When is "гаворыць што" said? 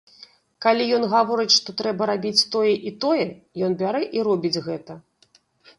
1.11-1.69